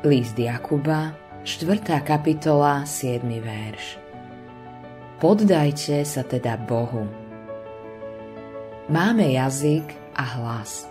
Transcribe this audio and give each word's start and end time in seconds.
List 0.00 0.38
Jakuba, 0.38 1.12
4. 1.44 2.00
kapitola, 2.00 2.88
7. 2.88 3.20
verš. 3.20 4.00
Poddajte 5.20 6.00
sa 6.08 6.24
teda 6.24 6.56
Bohu. 6.56 7.04
Máme 8.88 9.28
jazyk 9.36 9.84
a 10.16 10.24
hlas. 10.24 10.88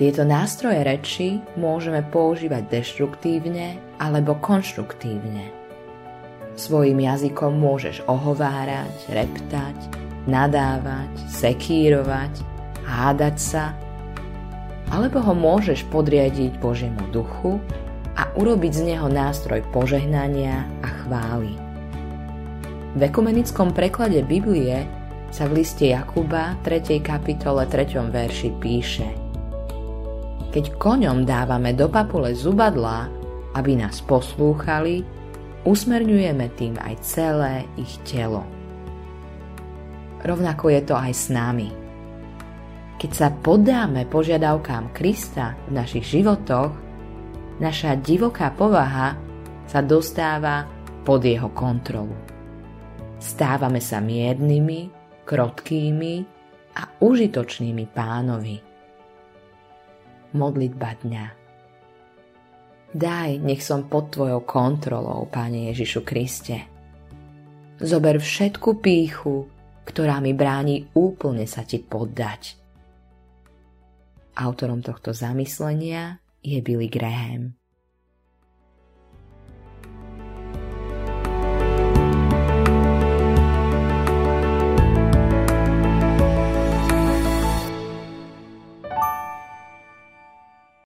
Tieto 0.00 0.24
nástroje 0.24 0.80
reči 0.80 1.44
môžeme 1.60 2.00
používať 2.08 2.64
deštruktívne 2.72 3.76
alebo 4.00 4.32
konštruktívne. 4.40 5.52
Svojim 6.56 6.96
jazykom 6.96 7.52
môžeš 7.60 8.00
ohovárať, 8.08 8.96
reptať, 9.12 9.76
nadávať, 10.24 11.12
sekírovať, 11.28 12.32
hádať 12.80 13.36
sa, 13.36 13.76
alebo 14.88 15.20
ho 15.20 15.36
môžeš 15.36 15.84
podriadiť 15.92 16.56
Božiemu 16.64 17.12
duchu 17.12 17.60
a 18.16 18.32
urobiť 18.32 18.72
z 18.72 18.82
neho 18.96 19.06
nástroj 19.12 19.60
požehnania 19.70 20.64
a 20.80 20.88
chvály. 21.04 21.52
V 22.96 23.00
ekumenickom 23.04 23.76
preklade 23.76 24.24
Biblie 24.24 24.88
sa 25.28 25.44
v 25.44 25.60
liste 25.60 25.92
Jakuba 25.92 26.56
3. 26.64 26.96
kapitole 27.04 27.68
3. 27.68 28.08
verši 28.08 28.50
píše 28.56 29.08
Keď 30.48 30.80
koňom 30.80 31.28
dávame 31.28 31.76
do 31.76 31.92
papule 31.92 32.32
zubadlá, 32.32 33.12
aby 33.52 33.76
nás 33.76 34.00
poslúchali, 34.00 35.04
usmerňujeme 35.68 36.46
tým 36.56 36.80
aj 36.80 36.94
celé 37.04 37.68
ich 37.76 38.00
telo. 38.08 38.48
Rovnako 40.24 40.72
je 40.72 40.80
to 40.88 40.96
aj 40.96 41.12
s 41.12 41.28
nami. 41.28 41.68
Keď 42.96 43.10
sa 43.12 43.28
poddáme 43.28 44.08
požiadavkám 44.08 44.96
Krista 44.96 45.52
v 45.68 45.76
našich 45.76 46.08
životoch, 46.16 46.85
naša 47.60 47.96
divoká 47.96 48.52
povaha 48.52 49.16
sa 49.66 49.80
dostáva 49.82 50.68
pod 51.02 51.24
jeho 51.24 51.50
kontrolu. 51.50 52.14
Stávame 53.16 53.80
sa 53.80 53.98
miernymi, 53.98 54.92
krotkými 55.24 56.14
a 56.76 56.82
užitočnými 57.00 57.84
pánovi. 57.90 58.56
Modlitba 60.36 60.90
dňa 61.00 61.26
Daj, 62.96 63.44
nech 63.44 63.60
som 63.60 63.92
pod 63.92 64.08
Tvojou 64.08 64.46
kontrolou, 64.48 65.28
Pane 65.28 65.68
Ježišu 65.68 66.00
Kriste. 66.00 66.58
Zober 67.76 68.16
všetku 68.16 68.80
píchu, 68.80 69.44
ktorá 69.84 70.16
mi 70.24 70.32
bráni 70.32 70.88
úplne 70.96 71.44
sa 71.44 71.60
Ti 71.66 71.76
poddať. 71.82 72.56
Autorom 74.36 74.80
tohto 74.80 75.12
zamyslenia 75.12 76.16
je 76.46 76.62
Billy 76.62 76.88
Graham. 76.88 77.54